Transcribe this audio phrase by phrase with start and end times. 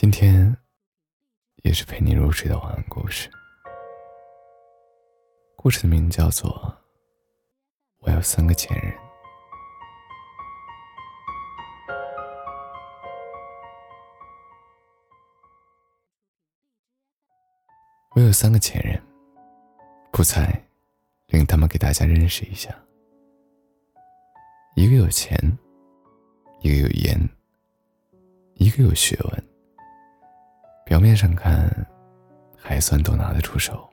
[0.00, 0.56] 今天
[1.56, 3.30] 也是陪你入睡的晚安故事。
[5.56, 6.50] 故事的名字叫做
[7.98, 8.90] 《我有三个前任》。
[18.12, 18.98] 我有三个前任，
[20.10, 20.66] 不才
[21.26, 22.74] 令他们给大家认识一下。
[24.76, 25.36] 一个有钱，
[26.62, 27.20] 一个有颜，
[28.54, 29.49] 一个有学问。
[31.00, 31.66] 表面上看，
[32.58, 33.88] 还算都拿得出手。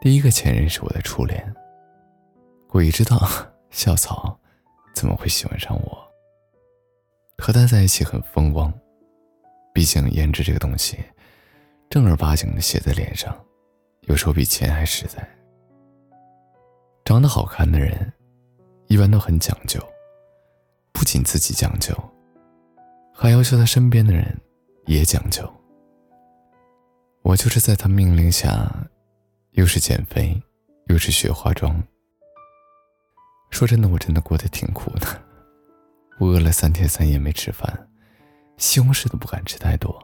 [0.00, 1.54] 第一个前任是我的初恋，
[2.66, 3.20] 鬼知道
[3.68, 4.40] 校草
[4.94, 6.10] 怎么会喜欢上我。
[7.36, 8.72] 和他在一起很风光，
[9.74, 10.96] 毕竟颜值这个东西，
[11.90, 13.38] 正儿八经的写在脸上，
[14.04, 15.18] 有时候比钱还实在。
[17.04, 18.10] 长得好看的人，
[18.86, 19.78] 一般都很讲究，
[20.92, 21.94] 不仅自己讲究。
[23.22, 24.34] 还要求他身边的人
[24.86, 25.46] 也讲究。
[27.20, 28.66] 我就是在他命令下，
[29.50, 30.42] 又是减肥，
[30.86, 31.82] 又是学化妆。
[33.50, 35.06] 说真的，我真的过得挺苦的。
[36.18, 37.90] 我饿了三天三夜没吃饭，
[38.56, 40.02] 西红柿都不敢吃太多。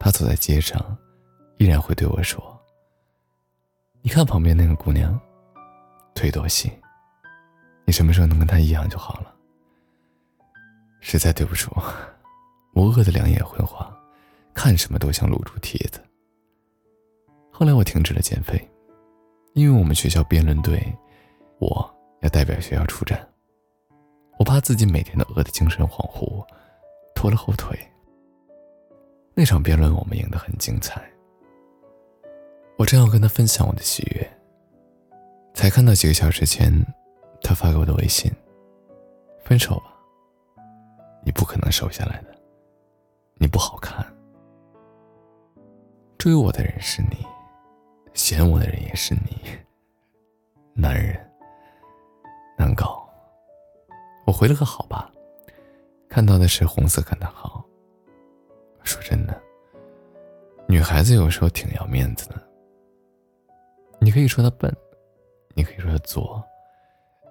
[0.00, 0.96] 他走在街上，
[1.58, 2.42] 依然会对我说
[4.00, 5.20] ：“你看旁边那个姑娘，
[6.14, 6.72] 腿多细，
[7.84, 9.30] 你什么时候能跟她一样就好了。”
[11.06, 11.70] 实在对不住。
[12.74, 13.88] 我饿得两眼昏花，
[14.52, 16.00] 看什么都像卤猪蹄子。
[17.50, 18.60] 后来我停止了减肥，
[19.54, 20.82] 因为我们学校辩论队，
[21.60, 21.88] 我
[22.20, 23.26] 要代表学校出战。
[24.40, 26.44] 我怕自己每天都饿得精神恍惚，
[27.14, 27.78] 拖了后腿。
[29.34, 31.00] 那场辩论我们赢得很精彩。
[32.76, 34.28] 我正要跟他分享我的喜悦，
[35.54, 36.72] 才看到几个小时前，
[37.40, 38.32] 他发给我的微信
[39.44, 39.94] ：“分手吧，
[41.24, 42.33] 你不可能瘦下来的。”
[43.36, 44.04] 你不好看，
[46.16, 47.26] 追我的人是你，
[48.14, 49.42] 嫌我的人也是你。
[50.72, 51.14] 男人
[52.56, 53.08] 难搞。
[54.26, 55.10] 我回了个好吧，
[56.08, 57.64] 看到的是红色感叹号。
[58.82, 59.42] 说真的，
[60.68, 62.42] 女孩子有时候挺要面子的。
[63.98, 64.74] 你可以说她笨，
[65.54, 66.42] 你可以说她作，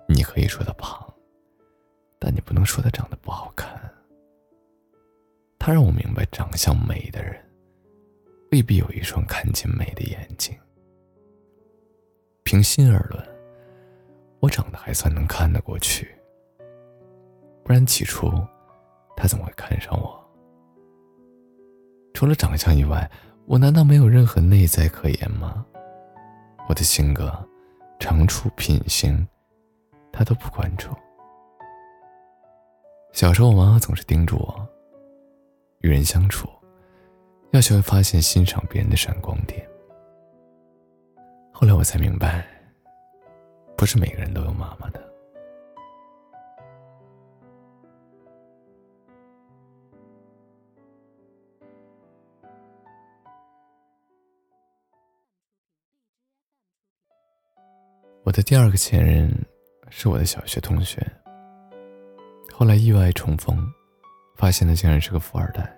[0.07, 1.13] 你可以说她胖，
[2.19, 3.92] 但你不能说她长得不好看。
[5.65, 7.41] 他让我明白，长相美的人
[8.51, 10.53] 未必有一双看见美的眼睛。
[12.43, 13.25] 平心而论，
[14.41, 16.13] 我长得还算能看得过去，
[17.63, 18.29] 不然起初
[19.15, 20.21] 他怎么会看上我？
[22.13, 23.09] 除了长相以外，
[23.45, 25.65] 我难道没有任何内在可言吗？
[26.67, 27.33] 我的性格、
[28.01, 29.25] 长处、品行，
[30.11, 30.89] 他都不关注。
[33.13, 34.69] 小时候，我妈总是叮嘱我。
[35.83, 36.47] 与人相处，
[37.51, 39.69] 要学会发现、欣赏别人的闪光点。
[41.51, 42.47] 后来我才明白，
[43.75, 45.03] 不是每个人都有妈妈的。
[58.23, 59.29] 我的第二个前任
[59.89, 61.05] 是我的小学同学，
[62.53, 63.69] 后来意外重逢。
[64.35, 65.77] 发现他竟然是个富二代，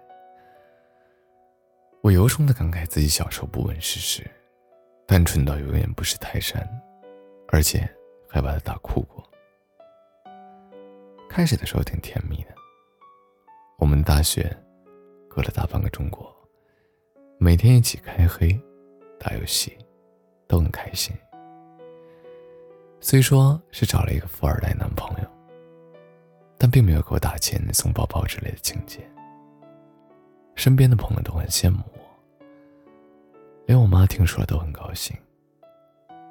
[2.01, 4.25] 我由衷的感慨自己小时候不问世事，
[5.05, 6.67] 单纯到永远不识泰山，
[7.49, 7.87] 而且
[8.29, 9.23] 还把他打哭过。
[11.29, 12.55] 开始的时候挺甜蜜的，
[13.77, 14.55] 我们大学
[15.27, 16.33] 隔了大半个中国，
[17.37, 18.57] 每天一起开黑、
[19.19, 19.77] 打游戏，
[20.47, 21.13] 都很开心。
[23.01, 25.34] 虽说是找了一个富二代男朋友。
[26.57, 28.99] 但并没有给我打钱、送包包之类的情节。
[30.55, 31.99] 身边的朋友都很羡慕我，
[33.65, 35.15] 连我妈听说了都很高兴。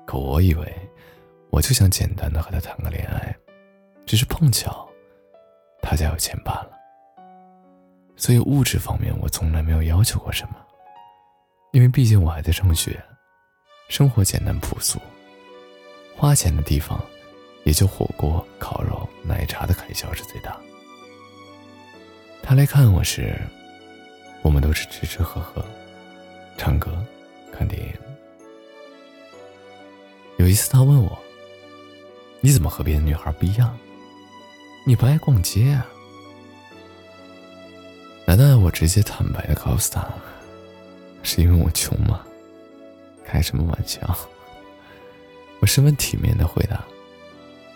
[0.06, 0.90] 可我以为，
[1.50, 3.36] 我就想简单的和他谈个恋爱，
[4.06, 4.88] 只是碰巧，
[5.82, 6.70] 他家有钱罢了。
[8.16, 10.56] 所以物质方面我从来没有要求过什么，
[11.72, 13.02] 因为毕竟我还在上学，
[13.88, 14.98] 生活简单朴素，
[16.16, 16.98] 花钱的地方。
[17.64, 20.58] 也就火锅、烤肉、奶茶的开销是最大。
[22.42, 23.36] 他来看我时，
[24.42, 25.64] 我们都是吃吃喝喝、
[26.56, 26.96] 唱歌、
[27.50, 27.92] 看电影。
[30.36, 31.18] 有一次他问我
[32.40, 33.76] ：“你怎么和别的女孩不一样？
[34.86, 35.86] 你不爱逛街啊？”
[38.26, 40.06] 难道我直接坦白的告诉他，
[41.22, 42.20] 是因为我穷吗？
[43.24, 44.00] 开什么玩笑！
[45.60, 46.84] 我十分体面的回答。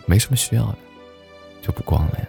[0.09, 0.77] 没什么需要的，
[1.61, 2.25] 就不逛了呀。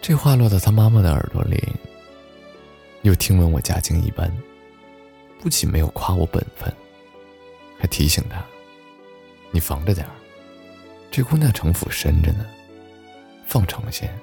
[0.00, 1.62] 这话落到他妈妈的耳朵里，
[3.02, 4.34] 又听闻我家境一般，
[5.38, 6.72] 不仅没有夸我本分，
[7.78, 8.42] 还提醒他
[9.52, 10.12] ：“你防着点儿，
[11.10, 12.46] 这姑娘城府深着呢，
[13.46, 14.18] 放长线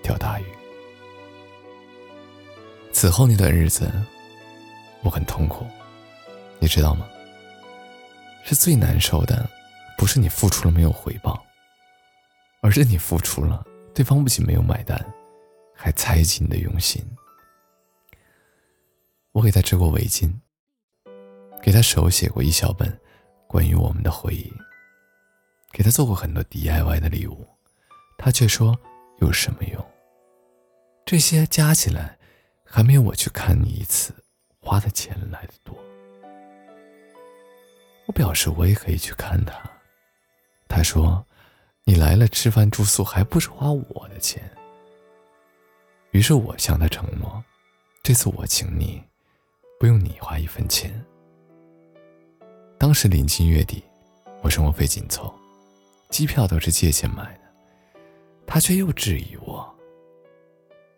[0.00, 0.44] 钓大鱼。”
[2.94, 3.90] 此后那段日子，
[5.02, 5.66] 我很痛苦，
[6.60, 7.04] 你知道吗？
[8.44, 9.50] 是最难受的，
[9.96, 11.44] 不是你付出了没有回报，
[12.60, 13.64] 而是你付出了，
[13.94, 14.98] 对方不仅没有买单，
[15.74, 17.04] 还猜忌你的用心。
[19.32, 20.32] 我给他织过围巾，
[21.62, 23.00] 给他手写过一小本
[23.46, 24.52] 关于我们的回忆，
[25.72, 27.46] 给他做过很多 DIY 的礼物，
[28.18, 28.78] 他却说
[29.20, 29.84] 有什么用？
[31.04, 32.16] 这些加起来。
[32.68, 34.12] 还没有我去看你一次
[34.58, 35.72] 花的钱来的多。
[38.06, 39.70] 我表示我也可以去看他，
[40.68, 41.24] 他说
[41.84, 44.42] ：“你来了吃饭住宿还不是花我的钱。”
[46.12, 47.42] 于是我向他承诺
[48.02, 49.02] ：“这次我请你，
[49.78, 51.04] 不用你花一分钱。”
[52.78, 53.82] 当时临近月底，
[54.42, 55.32] 我生活费紧凑，
[56.10, 57.40] 机票都是借钱买的，
[58.46, 59.66] 他却又质疑我：“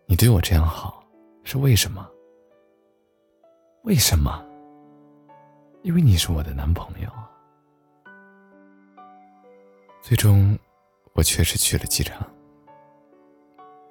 [0.05, 0.97] 你对我这样好。”
[1.45, 2.07] 是为什么？
[3.83, 4.45] 为什么？
[5.81, 7.09] 因为你是我的男朋友。
[10.09, 10.57] 最终，
[11.13, 12.27] 我确实去了机场，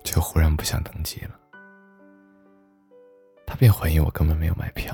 [0.02, 1.38] 却忽然不想登机了。
[3.46, 4.92] 他便怀疑我根本没有买票。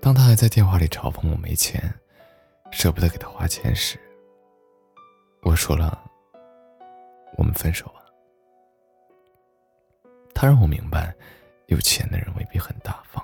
[0.00, 1.92] 当他还在电话里嘲讽我没钱，
[2.70, 4.00] 舍不得给他花钱时，
[5.42, 6.02] 我说了
[7.36, 8.00] ：“我们分手吧。”
[10.34, 11.14] 他让我明白，
[11.66, 13.22] 有钱的人未必很大方。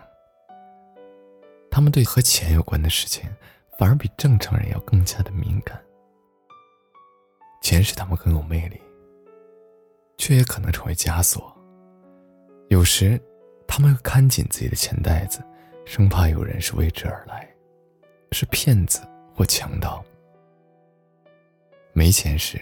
[1.70, 3.26] 他们对和钱有关的事情，
[3.78, 5.82] 反而比正常人要更加的敏感。
[7.68, 8.80] 钱使他们更有魅力，
[10.16, 11.54] 却也可能成为枷锁。
[12.70, 13.20] 有时，
[13.66, 15.44] 他们会看紧自己的钱袋子，
[15.84, 17.46] 生怕有人是为之而来，
[18.32, 19.00] 是骗子
[19.34, 20.02] 或强盗。
[21.92, 22.58] 没钱时，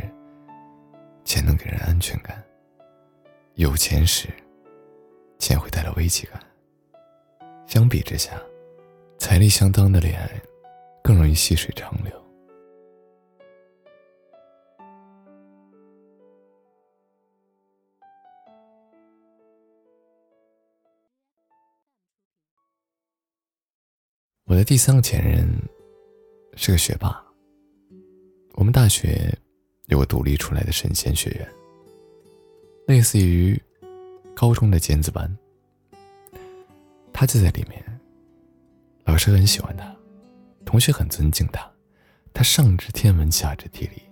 [1.24, 2.36] 钱能给人安全感；
[3.54, 4.28] 有钱时，
[5.38, 6.40] 钱会带来危机感。
[7.64, 8.32] 相比之下，
[9.18, 10.28] 财力相当的恋爱
[11.00, 12.25] 更容易细水长流。
[24.56, 25.46] 我的第三个前任
[26.54, 27.22] 是个学霸。
[28.54, 29.30] 我们大学
[29.88, 31.46] 有个独立出来的神仙学院，
[32.86, 33.62] 类似于。
[34.34, 35.30] 高中的尖子班，
[37.12, 37.84] 他就在里面。
[39.04, 39.94] 老师很喜欢他，
[40.64, 41.70] 同学很尊敬他，
[42.32, 44.02] 他上知天文下知地理，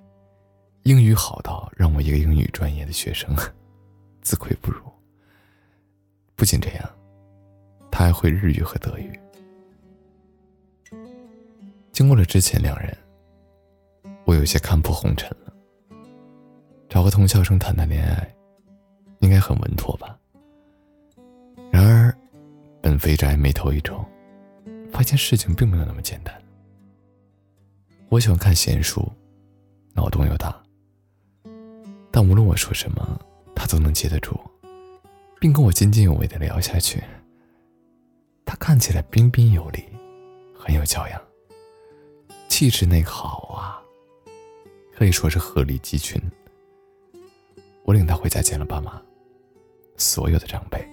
[0.82, 3.34] 英语好到让我一个英语专业的学生
[4.20, 4.80] 自愧不如。
[6.34, 6.90] 不仅这样，
[7.90, 9.18] 他还会日语和德语。
[11.94, 12.94] 经过了之前两人，
[14.26, 15.54] 我有些看破红尘了。
[16.88, 18.30] 找个同校生谈谈恋爱。
[19.20, 20.18] 应该很稳妥吧。
[21.70, 22.14] 然而，
[22.82, 24.04] 本肥宅眉头一皱，
[24.92, 26.34] 发现事情并没有那么简单。
[28.10, 29.10] 我喜欢看闲书，
[29.94, 30.54] 脑洞又大，
[32.10, 33.18] 但无论我说什么，
[33.56, 34.38] 他都能接得住，
[35.40, 37.02] 并跟我津津有味的聊下去。
[38.44, 39.84] 他看起来彬彬有礼，
[40.54, 41.22] 很有教养，
[42.56, 43.82] 气质内好啊，
[44.94, 46.22] 可以说是鹤立鸡群。
[47.82, 49.02] 我领他回家见了爸妈。
[49.96, 50.88] 所有的长辈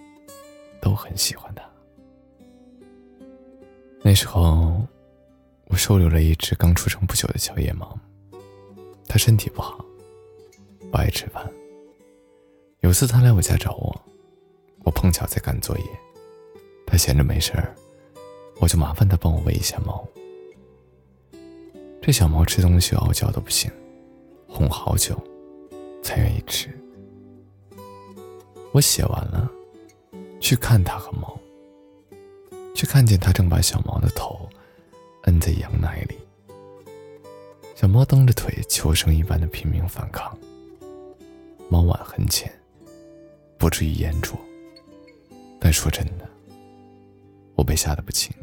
[0.81, 1.63] 都很喜欢他。
[4.01, 4.81] 那时候，
[5.65, 7.95] 我收留了一只刚出生不久的小野猫。
[9.07, 9.85] 它身体不好，
[10.89, 11.47] 不爱吃饭。
[12.79, 14.01] 有次它来我家找我，
[14.79, 15.85] 我碰巧在赶作业，
[16.87, 17.75] 它闲着没事儿，
[18.59, 20.03] 我就麻烦它帮我喂一下猫。
[22.01, 23.71] 这小猫吃东西嗷叫的不行，
[24.47, 25.15] 哄好久
[26.01, 26.67] 才愿意吃。
[28.73, 29.47] 我写完了，
[30.39, 31.39] 去看它和猫，
[32.73, 34.49] 却看见它正把小猫的头
[35.25, 36.17] 摁在羊奶里。
[37.75, 40.35] 小猫蹬着腿，求生一般的拼命反抗。
[41.69, 42.51] 猫碗很浅，
[43.59, 44.31] 不至于淹着。
[45.59, 46.27] 但说真的，
[47.53, 48.35] 我被吓得不轻，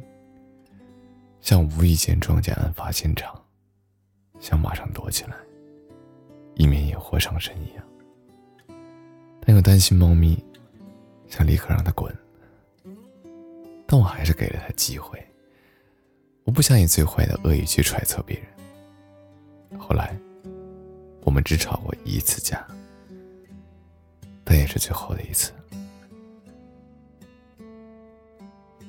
[1.40, 3.34] 像无意间撞见案发现场，
[4.40, 5.36] 想马上躲起来，
[6.54, 7.84] 以免引祸上身一样。
[9.40, 10.42] 但又担心猫咪，
[11.26, 12.14] 想立刻让它滚。
[13.86, 15.18] 但我还是给了他机会。
[16.44, 19.78] 我不想以最坏的恶意去揣测别人。
[19.78, 20.14] 后来，
[21.22, 22.66] 我们只吵过一次架。
[24.44, 25.52] 但也是最后的一次。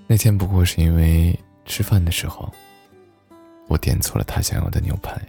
[0.07, 2.49] 那天不过是因为吃饭的时候，
[3.67, 5.21] 我点错了他想要的牛排。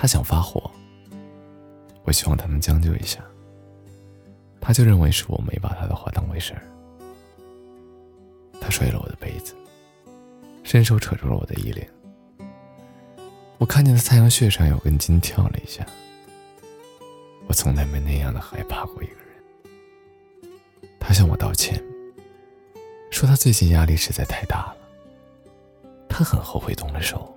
[0.00, 0.70] 他想发火，
[2.04, 3.22] 我希望他能将就一下。
[4.58, 6.62] 他就认为是我没把他的话当回事儿。
[8.58, 9.54] 他摔了我的杯子，
[10.64, 11.86] 伸手扯住了我的衣领。
[13.58, 15.84] 我看见他太阳穴上有根筋跳了一下。
[17.46, 20.54] 我从来没那样的害怕过一个人。
[20.98, 21.78] 他向我道歉。
[23.10, 24.76] 说他最近压力实在太大了，
[26.08, 27.36] 他很后悔动了手。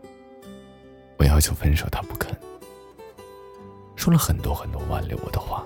[1.18, 2.36] 我要求分手，他不肯，
[4.04, 5.66] 说了很多很多挽留我的话。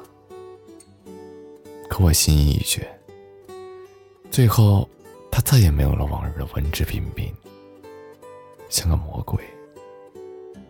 [1.89, 2.87] 可我心意已决，
[4.29, 4.87] 最后
[5.31, 7.33] 他再也没有了往日的文质彬彬，
[8.69, 9.43] 像个魔鬼。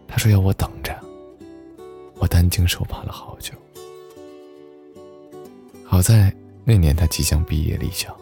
[0.07, 0.97] 他说要我等着，
[2.15, 3.51] 我担惊受怕了好久。
[5.83, 6.33] 好在
[6.63, 8.17] 那年他即将毕业离校。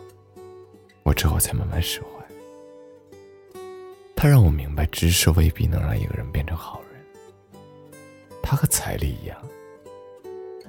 [1.04, 3.60] 我之后才慢慢释怀。
[4.16, 6.85] 他让我明白，知识未必能让一个人变成好人。
[8.46, 9.36] 他和彩礼一样，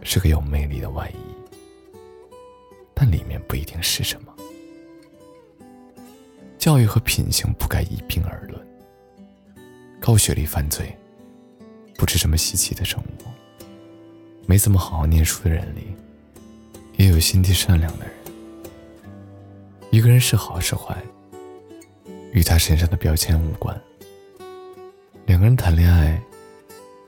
[0.02, 1.96] 是个有魅力的外衣，
[2.94, 4.34] 但里面不一定是什么。
[6.56, 8.66] 教育和品行不该一并而论。
[10.00, 10.96] 高学历犯罪，
[11.96, 13.04] 不是什么稀奇的生物。
[14.46, 15.94] 没怎么好好念书的人里，
[16.96, 18.14] 也有心地善良的人。
[19.90, 20.96] 一个人是好是坏，
[22.32, 23.78] 与他身上的标签无关。
[25.26, 26.20] 两个人谈恋爱，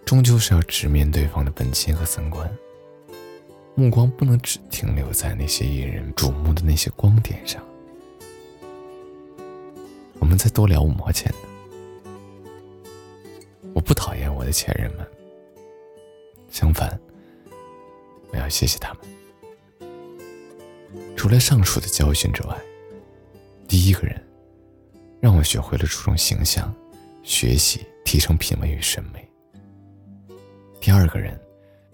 [0.09, 2.51] 终究是要直面对方的本心和三观，
[3.75, 7.63] 目光不能只停留在那些引人瞩目的那些光点上。
[10.19, 11.39] 我们再多聊五毛钱呢。
[13.75, 15.07] 我不讨厌我的前任们，
[16.51, 16.99] 相反，
[18.33, 19.03] 我要谢谢他们。
[21.15, 22.57] 除了上述的教训之外。
[23.69, 24.27] 第一个人，
[25.21, 26.75] 让我学会了注重形象，
[27.23, 29.28] 学习提升品味与审美。
[30.81, 31.39] 第二个人，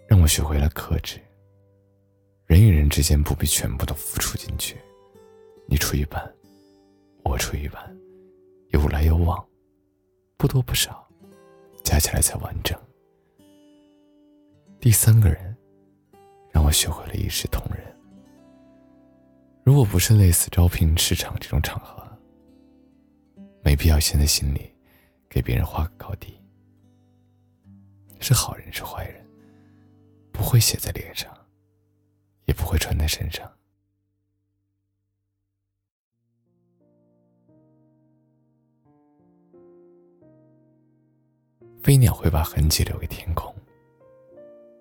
[0.06, 1.18] 让我学会了克制。
[2.46, 4.76] 人与人之间不必全部都付出进去，
[5.66, 6.32] 你出一半，
[7.22, 7.96] 我出一半，
[8.68, 9.42] 有来有往，
[10.36, 11.08] 不多不少，
[11.82, 12.78] 加起来才完整。
[14.78, 15.56] 第三个人，
[16.52, 17.82] 让我学会了一视同仁。
[19.64, 22.06] 如果不是类似招聘市场这种场合，
[23.62, 24.70] 没必要先在心里
[25.28, 26.38] 给别人画个高低。
[28.26, 29.22] 是好人是坏人，
[30.32, 31.30] 不会写在脸上，
[32.46, 33.46] 也不会穿在身上。
[41.82, 43.54] 飞鸟会把痕迹留给天空，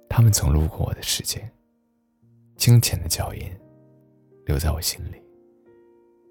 [0.10, 1.52] 他们曾路过我的世界，
[2.56, 3.52] 金钱的脚印。
[4.46, 5.22] 留在我心里，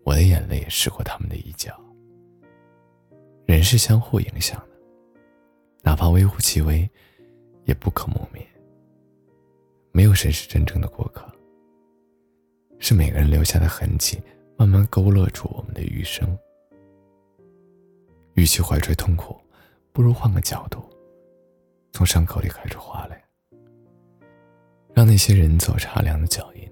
[0.02, 1.78] 我的眼泪也湿过他们的衣角。
[3.46, 4.71] 人是相互影响的，
[5.82, 6.88] 哪怕微乎其微，
[7.64, 8.46] 也不可磨灭。
[9.90, 11.30] 没有谁是真正的过客，
[12.78, 14.22] 是每个人留下的痕迹，
[14.56, 16.38] 慢慢勾勒出我们的余生。
[18.34, 19.36] 与其怀揣痛苦，
[19.92, 20.82] 不如换个角度，
[21.92, 23.22] 从伤口里开出花来，
[24.94, 26.62] 让那些人走茶凉的脚印。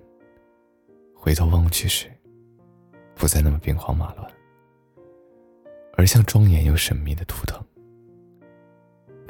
[1.14, 2.10] 回头望去时，
[3.14, 4.32] 不再那么兵荒马乱，
[5.92, 7.62] 而像庄严又神秘的图腾。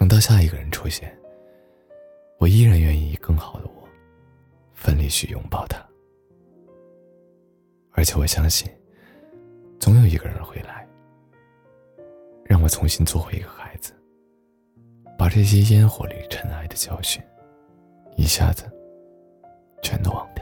[0.01, 1.15] 等到下一个人出现，
[2.39, 3.87] 我依然愿意以更好的我，
[4.73, 5.79] 奋力去拥抱他。
[7.93, 8.67] 而且我相信，
[9.79, 10.89] 总有一个人会来，
[12.47, 13.93] 让我重新做回一个孩子，
[15.19, 17.23] 把这些烟火里尘埃的教训，
[18.17, 18.65] 一下子
[19.83, 20.40] 全都忘掉。